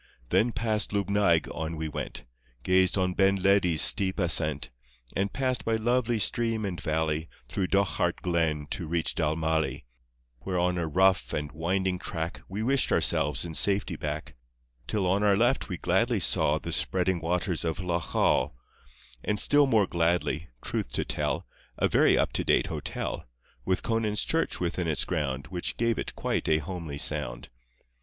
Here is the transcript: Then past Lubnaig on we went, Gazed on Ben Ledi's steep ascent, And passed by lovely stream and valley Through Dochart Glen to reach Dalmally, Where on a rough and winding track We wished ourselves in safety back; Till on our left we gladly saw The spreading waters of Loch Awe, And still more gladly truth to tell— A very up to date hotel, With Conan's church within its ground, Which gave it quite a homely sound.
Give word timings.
Then 0.29 0.51
past 0.51 0.91
Lubnaig 0.93 1.47
on 1.53 1.75
we 1.75 1.87
went, 1.87 2.23
Gazed 2.63 2.97
on 2.97 3.13
Ben 3.13 3.37
Ledi's 3.37 3.83
steep 3.83 4.17
ascent, 4.17 4.71
And 5.15 5.31
passed 5.31 5.63
by 5.63 5.75
lovely 5.75 6.17
stream 6.17 6.65
and 6.65 6.81
valley 6.81 7.29
Through 7.49 7.67
Dochart 7.67 8.23
Glen 8.23 8.65
to 8.71 8.87
reach 8.87 9.13
Dalmally, 9.13 9.83
Where 10.39 10.57
on 10.57 10.79
a 10.79 10.87
rough 10.87 11.33
and 11.33 11.51
winding 11.51 11.99
track 11.99 12.41
We 12.49 12.63
wished 12.63 12.91
ourselves 12.91 13.45
in 13.45 13.53
safety 13.53 13.95
back; 13.95 14.33
Till 14.87 15.05
on 15.05 15.21
our 15.21 15.37
left 15.37 15.69
we 15.69 15.77
gladly 15.77 16.19
saw 16.19 16.57
The 16.57 16.71
spreading 16.71 17.19
waters 17.19 17.63
of 17.63 17.79
Loch 17.79 18.15
Awe, 18.15 18.49
And 19.23 19.39
still 19.39 19.67
more 19.67 19.85
gladly 19.85 20.49
truth 20.63 20.91
to 20.93 21.05
tell— 21.05 21.45
A 21.77 21.87
very 21.87 22.17
up 22.17 22.33
to 22.33 22.43
date 22.43 22.65
hotel, 22.73 23.25
With 23.65 23.83
Conan's 23.83 24.23
church 24.23 24.59
within 24.59 24.87
its 24.87 25.05
ground, 25.05 25.45
Which 25.49 25.77
gave 25.77 25.99
it 25.99 26.15
quite 26.15 26.49
a 26.49 26.57
homely 26.57 26.97
sound. 26.97 27.49